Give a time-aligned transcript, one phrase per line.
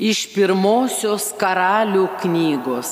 [0.00, 2.90] Iš pirmosios karalių knygos.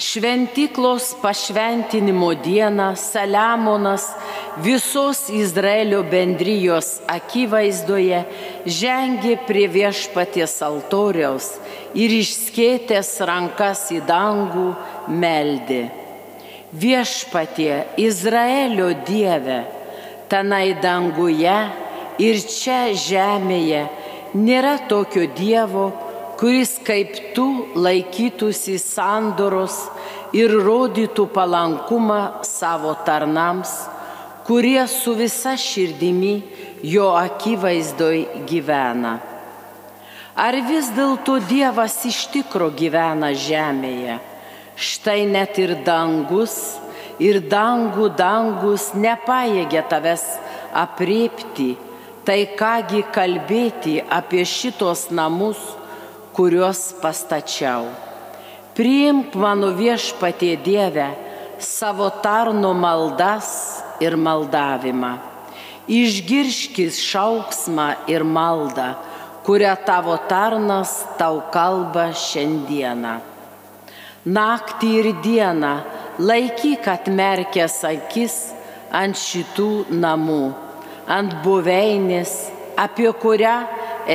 [0.00, 4.04] Šventiklos pašventinimo dieną Saliamonas
[4.62, 8.20] visos Izraelio bendrijos akivaizdoje
[8.64, 11.48] žengė prie viešpaties altoriaus
[11.98, 14.68] ir išskėtęs rankas į dangų
[15.10, 15.80] meldė.
[16.70, 19.64] Viešpatie Izraelio Dieve,
[20.30, 21.58] tenai danguje
[22.22, 23.82] ir čia žemėje
[24.38, 25.90] nėra tokio Dievo,
[26.40, 27.46] kuris kaip tu
[27.76, 29.74] laikytųsi sandoros
[30.32, 33.72] ir rodytų palankumą savo tarnams,
[34.48, 36.38] kurie su visa širdimi
[36.82, 39.18] jo akivaizdoj gyvena.
[40.40, 44.16] Ar vis dėlto Dievas iš tikro gyvena žemėje?
[44.80, 46.54] Štai net ir dangus,
[47.20, 50.24] ir dangų dangus nepaėgė tavęs
[50.72, 51.74] apriepti,
[52.24, 55.60] tai kągi kalbėti apie šitos namus,
[56.36, 57.88] kuriuos pastačiau.
[58.76, 61.08] Priimk mano viešpatie Dieve
[61.58, 65.12] savo tarno maldas ir maldavimą.
[65.90, 68.94] Išgirškis šauksmą ir maldą
[69.44, 73.14] kurią tavo tarnas tau kalba šiandieną.
[74.36, 75.72] Naktį ir dieną
[76.20, 78.36] laikyk atmerkęs akis
[78.92, 79.70] ant šitų
[80.02, 80.44] namų,
[81.08, 82.34] ant buveinės,
[82.76, 83.56] apie kurią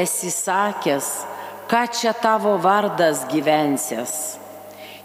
[0.03, 1.09] esi sakęs,
[1.69, 4.37] ką čia tavo vardas gyvensės.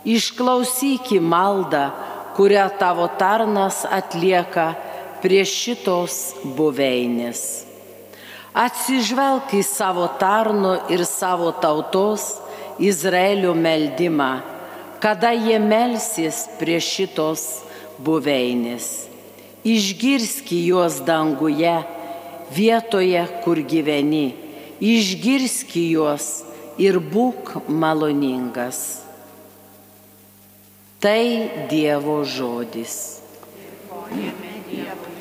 [0.04, 1.90] Išklausyk į maldą,
[2.36, 4.72] kurią tavo tarnas atlieka
[5.20, 7.66] prie šitos buveinės.
[8.56, 12.40] Atsižvelk į savo tarno ir savo tautos
[12.80, 14.40] Izraelio meldimą,
[15.00, 17.62] kada jie melsis prie šitos
[18.00, 19.06] buveinės.
[19.64, 21.76] Išgirski juos danguje,
[22.56, 24.32] vietoje, kur gyveni.
[24.80, 26.40] Išgirski juos
[26.80, 28.80] ir būk maloningas.
[31.00, 31.24] Tai
[31.70, 32.98] Dievo žodis.
[33.56, 35.19] Dėkojame Dievui.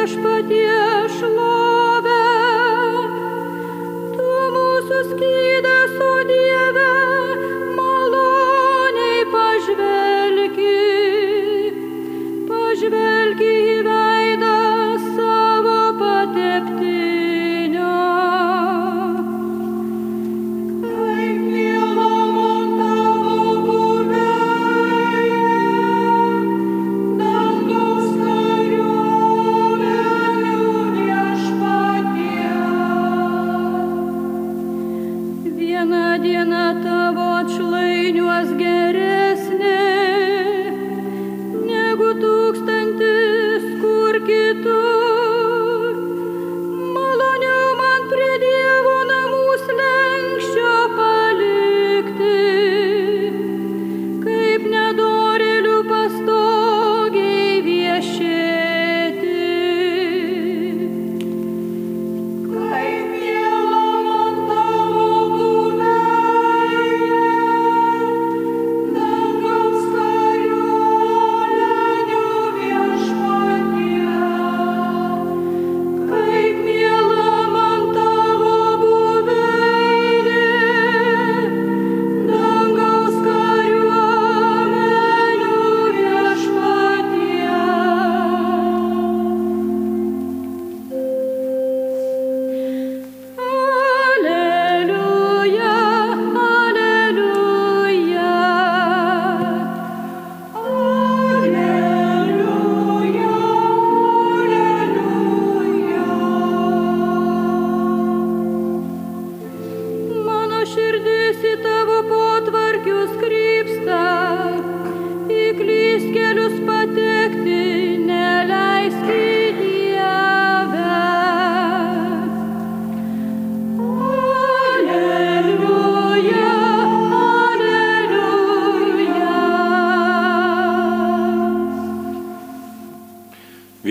[0.00, 0.59] viešpatie.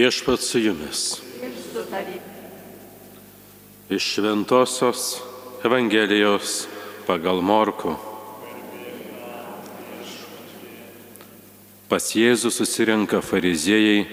[0.10, 1.22] Viešpat su jumis.
[3.90, 5.22] Iš Šventojios
[5.64, 6.66] Evangelijos
[7.06, 7.94] pagal Morku.
[11.86, 14.08] Pas Jėzų susirenka fariziejai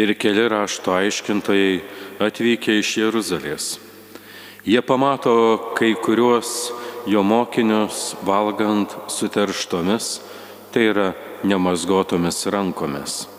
[0.00, 1.76] ir keli rašto aiškintojai
[2.24, 3.68] atvykę iš Jeruzalės.
[4.64, 5.36] Jie pamato
[5.76, 6.72] kai kuriuos
[7.04, 10.10] jo mokinius valgant suterštomis,
[10.72, 11.12] tai yra
[11.44, 13.33] nemazgotomis rankomis.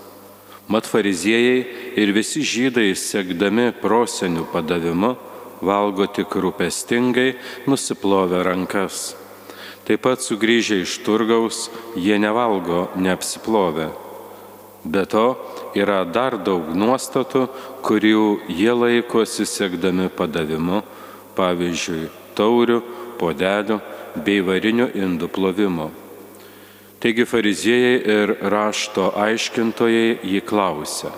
[0.68, 1.66] Mat fariziejai
[2.02, 5.12] ir visi žydai, siekdami prosenių padavimu,
[5.62, 7.36] valgo tik rūpestingai,
[7.70, 9.14] nusiplovę rankas.
[9.86, 13.92] Taip pat sugrįžę iš turgaus, jie nevalgo neapsiplovę.
[14.86, 15.28] Be to
[15.78, 17.46] yra dar daug nuostatų,
[17.86, 20.82] kurių jie laikosi siekdami padavimu,
[21.38, 22.80] pavyzdžiui, taurių,
[23.22, 23.80] podelių
[24.26, 25.92] bei varinių indų plovimo.
[27.00, 31.12] Taigi fariziejai ir rašto aiškintojai jį klausia,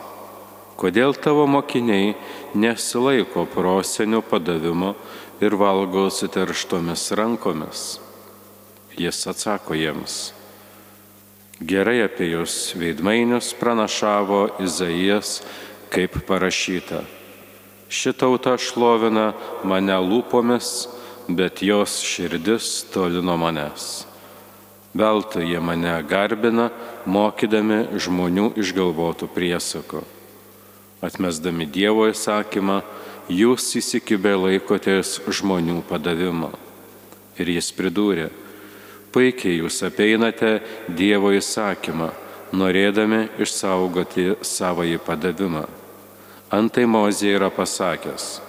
[0.78, 2.16] kodėl tavo mokiniai
[2.58, 4.96] nesilaiko prosenio padavimo
[5.42, 7.84] ir valgo suterštomis rankomis?
[8.98, 10.18] Jis atsako jiems,
[11.62, 15.44] gerai apie jūs veidmainius pranašavo Izaijas,
[15.94, 17.04] kaip parašyta.
[17.88, 19.30] Šitauta šlovina
[19.64, 20.90] mane lūpomis,
[21.30, 24.07] bet jos širdis toli nuo manęs.
[24.98, 26.72] Veltui jie mane garbina,
[27.06, 30.02] mokydami žmonių išgalvotų priesakų.
[31.06, 32.80] Atmesdami Dievo įsakymą,
[33.30, 36.50] jūs įsikibę laikotės žmonių padavimo.
[37.38, 38.32] Ir jis pridūrė,
[39.14, 40.56] puikiai jūs apeinate
[40.90, 42.10] Dievo įsakymą,
[42.58, 45.68] norėdami išsaugoti savąjį padavimą.
[46.58, 48.40] Antai Mozė yra pasakęs,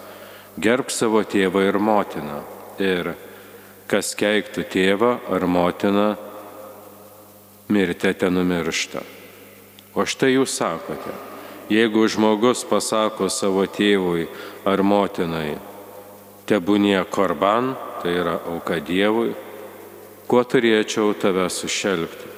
[0.56, 2.40] gerb savo tėvą ir motiną
[2.80, 3.12] ir
[3.90, 6.08] kas keiktų tėvą ar motiną,
[7.68, 9.02] mirte ten numiršta.
[9.94, 11.12] O štai jūs sakote,
[11.72, 14.28] jeigu žmogus pasako savo tėvui
[14.68, 15.58] ar motinai,
[16.48, 19.34] tebūnie korban, tai yra auka Dievui,
[20.28, 22.36] kuo turėčiau tave sušelbti.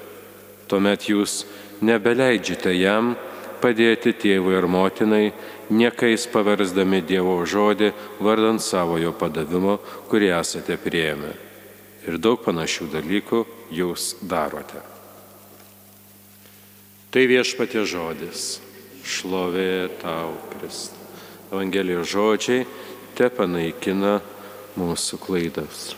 [0.71, 1.45] Tuomet jūs
[1.85, 3.15] nebeleidžiate jam
[3.61, 5.33] padėti tėvui ir motinai,
[5.71, 9.79] niekais paversdami Dievo žodį vardant savojo padavimo,
[10.11, 11.35] kurį esate prieėmę.
[12.09, 13.45] Ir daug panašių dalykų
[13.77, 15.00] jūs darote.
[17.11, 18.61] Tai viešpatie žodis.
[19.03, 20.95] Šlovė tau, Kristus.
[21.51, 22.63] Evangelijos žodžiai
[23.19, 24.21] te panaikina
[24.79, 25.89] mūsų klaidas.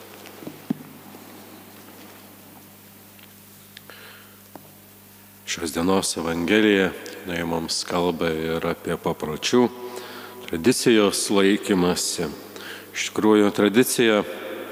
[5.45, 6.89] Šios dienos Evangelija
[7.27, 9.67] jinai mums kalba ir apie papročių,
[10.47, 12.31] tradicijos laikymasi.
[12.97, 14.23] Iš tikrųjų, tradicija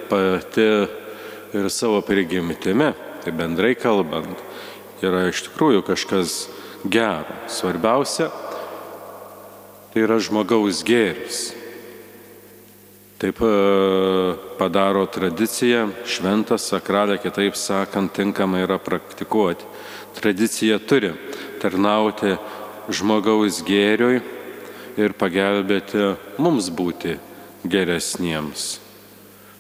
[0.09, 0.71] pati
[1.53, 4.41] ir savo prigimtimi, tai bendrai kalbant,
[5.09, 6.35] yra iš tikrųjų kažkas
[6.85, 7.39] gero.
[7.49, 8.29] Svarbiausia,
[9.93, 11.51] tai yra žmogaus gėris.
[13.21, 13.53] Taip e,
[14.57, 19.67] padaro tradicija, šventą sakralę, kitaip sakant, tinkama yra praktikuoti.
[20.17, 21.13] Tradicija turi
[21.61, 22.37] tarnauti
[22.89, 24.23] žmogaus gėriui
[24.97, 27.19] ir pagelbėti mums būti
[27.69, 28.81] geresniems.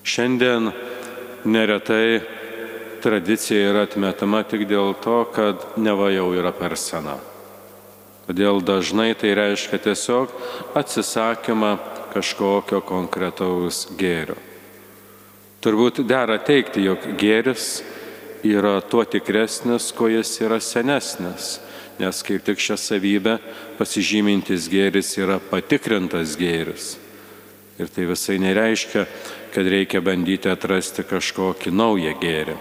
[0.08, 0.72] Šiandien
[1.44, 2.39] neretai
[3.02, 7.18] tradicija yra atmetama tik dėl to, kad neva jau yra per sena.
[8.30, 10.30] Todėl dažnai tai reiškia tiesiog
[10.78, 11.72] atsisakymą
[12.12, 14.36] kažkokio konkretaus gėrio.
[15.60, 17.82] Turbūt dera teikti, jog gėris
[18.46, 21.58] yra tuo tikresnis, kuo jis yra senesnis,
[22.00, 23.36] nes kaip tik šią savybę
[23.80, 26.94] pasižymintis gėris yra patikrintas gėris.
[27.80, 29.06] Ir tai visai nereiškia,
[29.50, 32.60] kad reikia bandyti atrasti kažkokį naują gėrį.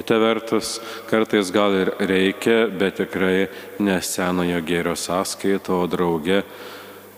[0.00, 0.78] Kita vertus,
[1.10, 3.50] kartais gal ir reikia, bet tikrai
[3.84, 6.38] nesenojo gėrio sąskaito, o drauge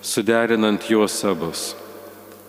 [0.02, 1.76] suderinant juos abus,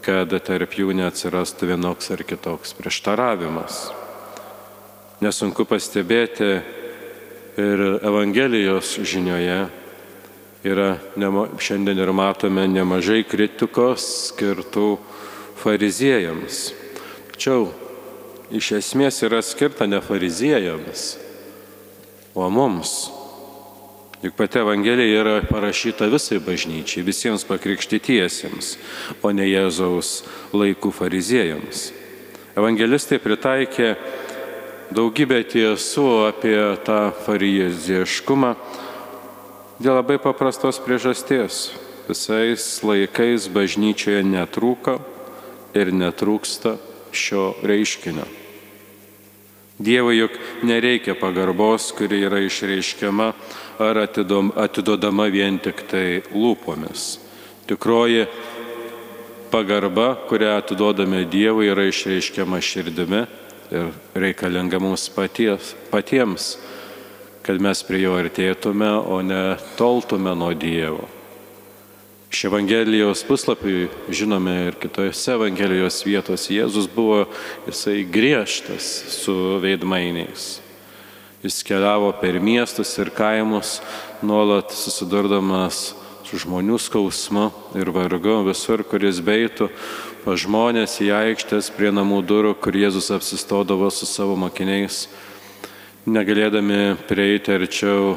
[0.02, 3.84] kad tarp jų neatsirastų vienoks ar kitoks prieštaravimas.
[5.22, 6.50] Nesunku pastebėti
[7.62, 9.60] ir Evangelijos žinioje
[10.66, 10.90] yra
[11.62, 14.98] šiandien ir matome nemažai kritikos skirtų
[15.62, 16.72] fariziejams.
[17.30, 17.70] Tačiau
[18.53, 21.17] iš esmės yra skirta ne fariziejams,
[22.38, 23.10] o mums.
[24.24, 28.77] Juk pati Evangelija yra parašyta visai bažnyčiai, visiems pakrikštytiesiems,
[29.19, 30.22] o ne Jėzaus
[30.55, 31.89] laikų fariziejams.
[32.55, 33.95] Evangelistai pritaikė
[34.93, 36.55] daugybę tiesų apie
[36.88, 38.53] tą fariziešiškumą
[39.81, 41.74] dėl labai paprastos priežasties.
[42.07, 45.00] Visais laikais bažnyčioje netrūko
[45.75, 46.77] ir netrūksta
[47.15, 48.43] šio reiškinio.
[49.84, 53.30] Dievui juk nereikia pagarbos, kuri yra išreiškiama
[53.84, 57.18] ar atiduodama vien tik tai lūpomis.
[57.68, 58.28] Tikroji
[59.52, 63.25] pagarba, kurią atiduodame Dievui, yra išreiškiama širdimi
[63.74, 66.54] ir reikalinga mums paties, patiems,
[67.44, 71.10] kad mes prie jo artėtume, o ne toltume nuo Dievo.
[72.34, 77.28] Iš Evangelijos puslapių žinome ir kitose Evangelijos vietose Jėzus buvo
[77.68, 78.88] jisai griežtas
[79.20, 80.56] su veidmainiais.
[81.46, 83.75] Jis keliavo per miestus ir kaimus,
[84.25, 85.84] nuolat susidurdamas
[86.25, 89.70] su žmonių skausmu ir vargu visur, kuris beitų,
[90.25, 95.06] pa žmonės į aikštės prie namų durų, kur Jėzus apsistodavo su savo mokiniais,
[96.10, 98.16] negalėdami prieiti arčiau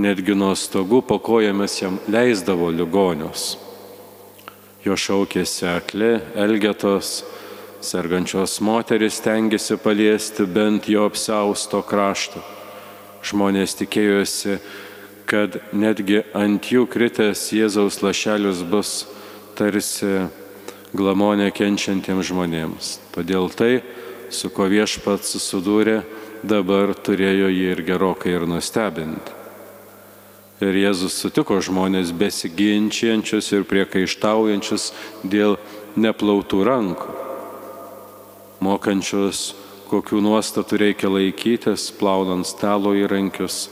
[0.00, 3.56] netgi nuo stogų po kojomis jam leisdavo ligonius.
[4.84, 7.24] Jo šaukėsi akli, elgetos,
[7.82, 12.42] sergančios moteris tengiasi paliesti bent jo apsausto kraštą.
[13.26, 14.58] Žmonės tikėjosi,
[15.26, 18.92] kad netgi ant jų kritęs Jėzaus lašelius bus
[19.58, 20.28] tarsi
[20.96, 22.92] glamonė kenčiantiems žmonėms.
[23.14, 23.80] Todėl tai,
[24.30, 26.02] su ko viešpats susidūrė,
[26.46, 29.45] dabar turėjo jį ir gerokai ir nustebinti.
[30.64, 34.88] Ir Jėzus sutiko žmonės besiginčiančius ir priekaištaujančius
[35.20, 35.58] dėl
[36.00, 37.16] neplautų rankų,
[38.64, 39.50] mokančius
[39.90, 43.66] kokių nuostatų reikia laikytis, plaunant stalo įrankius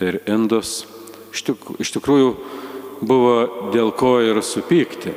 [0.00, 0.84] ir indus.
[1.32, 2.34] Iš, tik, iš tikrųjų
[3.00, 5.14] buvo dėl ko ir supykti,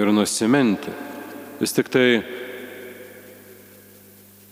[0.00, 0.92] ir nusiminti.
[1.60, 2.22] Vis tik tai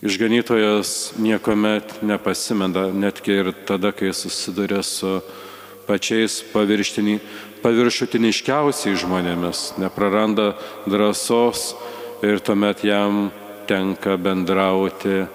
[0.05, 5.17] išganytojas niekuomet nepasimeda, netgi ir tada, kai susiduria su
[5.89, 6.43] pačiais
[7.63, 10.53] paviršutiniškiausiais žmonėmis, nepraranda
[10.85, 11.73] drąsos
[12.21, 13.31] ir tuomet jam
[13.69, 15.25] tenka bendrauti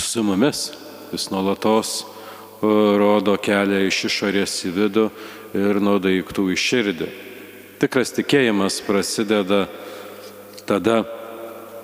[0.00, 0.72] su mumis.
[1.12, 2.04] Jis nuolatos
[2.62, 5.06] rodo kelią iš išorės į vidų
[5.56, 7.08] ir nuo daiktų į širdį.
[7.80, 9.66] Tikras tikėjimas prasideda
[10.66, 11.04] tada,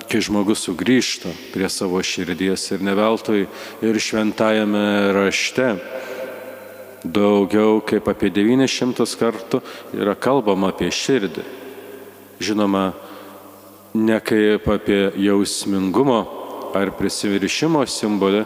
[0.08, 3.46] kai žmogus sugrįžta prie savo širdies ir neveltui
[3.84, 5.76] ir šventajame rašte
[7.04, 9.60] daugiau kaip apie 900 kartų
[9.96, 11.44] yra kalbama apie širdį.
[12.42, 12.92] Žinoma,
[13.94, 16.20] ne kaip apie jausmingumo
[16.74, 18.44] ar prisiviršimo simbolį,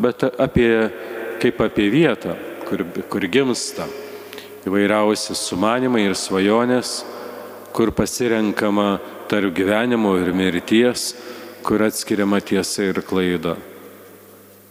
[0.00, 0.90] bet apie,
[1.42, 2.34] kaip apie vietą,
[2.66, 3.86] kur, kur gimsta
[4.66, 7.00] įvairiausi sumanimai ir svajonės,
[7.72, 8.98] kur pasirenkama
[9.30, 11.14] tarp gyvenimo ir mirties,
[11.62, 13.56] kur atskiriama tiesa ir klaida.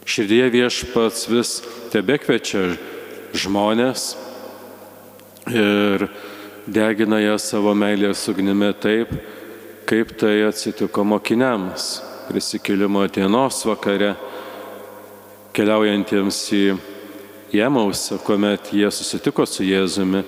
[0.04, 1.60] Širdie viešpats vis
[1.92, 2.74] tebe kvečia
[3.34, 4.14] žmonės
[5.50, 6.06] ir
[6.66, 9.12] degina ją savo meilės ugnimi taip,
[9.88, 11.90] kaip tai atsitiko mokiniams
[12.30, 14.14] prisikėlimo dienos vakare,
[15.56, 16.64] keliaujantiems į
[17.50, 20.20] Jemausą, kuomet jie susitiko su Jėzumi,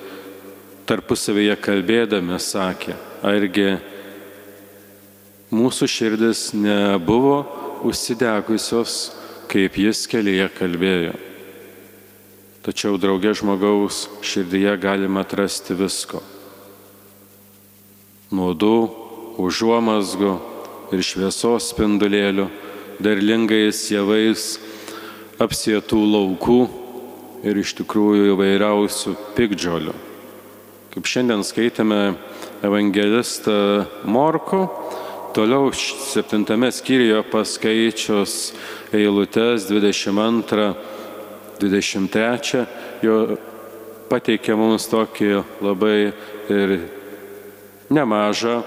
[0.90, 3.76] tarpusavėje kalbėdami sakė, argi
[5.54, 7.44] mūsų širdis nebuvo
[7.86, 9.12] užsidegusios,
[9.52, 11.14] kaip jis kelyje kalbėjo.
[12.62, 16.20] Tačiau draugė žmogaus širdyje galima atrasti visko.
[18.30, 18.76] Nuodų,
[19.42, 20.34] užuomasgų
[20.94, 22.46] ir šviesos spindulėlių,
[23.02, 24.44] derlingais javais,
[25.42, 26.60] apsėtų laukų
[27.42, 29.96] ir iš tikrųjų įvairiausių pikdžiolių.
[30.94, 32.00] Kaip šiandien skaitėme
[32.62, 34.68] evangelistą Morku,
[35.34, 38.52] toliau septintame skyriuje paskaičius
[38.94, 40.91] eilutes 22,
[41.62, 42.66] 23,
[43.06, 43.16] jo
[44.10, 45.30] pateikė mums tokį
[45.64, 46.12] labai
[46.52, 46.74] ir
[47.92, 48.60] nemažą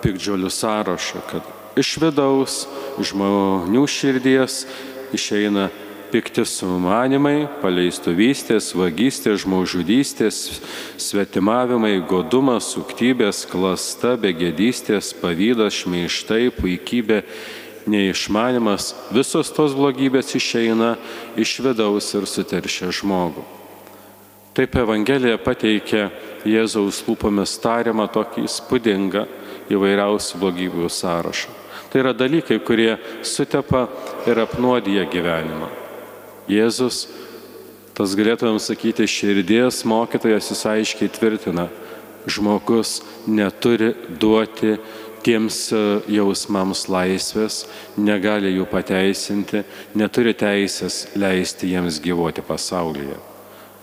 [0.00, 2.64] pikdžiolių sąrašą, kad iš vidaus
[3.00, 4.64] žmonių širdies
[5.16, 5.68] išeina
[6.10, 10.40] pikti sumanimai, paleistuvystės, vagystės, žmogžudystės,
[10.98, 17.22] svetimavimai, godumas, suktybės, klasta, begėdystės, pavydas, šmeištai, puikybė,
[17.88, 20.96] neišmanimas, visos tos blogybės išeina
[21.40, 23.44] iš vidaus ir suteršia žmogų.
[24.56, 26.08] Taip Evangelija pateikia
[26.44, 29.24] Jėzaus lūpomis tariamą tokį įspūdingą
[29.70, 31.54] įvairiausių blogybių sąrašą.
[31.90, 32.96] Tai yra dalykai, kurie
[33.26, 33.86] sutepa
[34.26, 35.70] ir apnuodija gyvenimą.
[36.50, 37.04] Jėzus,
[37.94, 41.68] tas galėtumėm sakyti, širdies mokytojas jis aiškiai tvirtina,
[42.30, 44.76] žmogus neturi duoti
[45.24, 45.80] tiems e,
[46.16, 47.64] jausmams laisvės,
[48.00, 53.18] negali jų pateisinti, neturi teisės leisti jiems gyvuoti pasaulyje.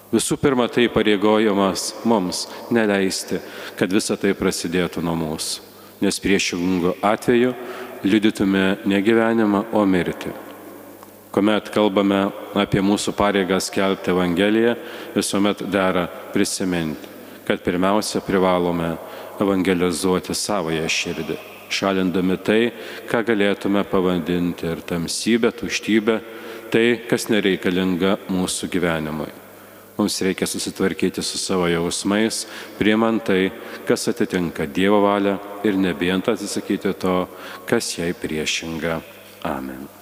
[0.08, 3.41] Visų pirma, tai pareigojamas mums neleisti,
[3.75, 5.65] kad visa tai prasidėtų nuo mūsų,
[6.00, 7.51] nes priešingų atveju
[8.08, 10.32] liudytume ne gyvenimą, o mirtį.
[11.32, 14.74] kuomet kalbame apie mūsų pareigą skelbti Evangeliją,
[15.13, 17.10] visuomet dera prisiminti,
[17.46, 18.96] kad pirmiausia privalome
[19.44, 21.38] evangelizuoti savoje širdį,
[21.74, 22.62] šalindami tai,
[23.10, 26.22] ką galėtume pavadinti ir tamsybę, tuštybę,
[26.74, 29.29] tai, kas nereikalinga mūsų gyvenimui.
[29.98, 32.44] Mums reikia susitvarkyti su savo jausmais,
[32.77, 33.50] priemant tai,
[33.89, 37.20] kas atitinka Dievo valią ir nebijant atsisakyti to,
[37.65, 39.01] kas jai priešinga.
[39.50, 39.97] Amen.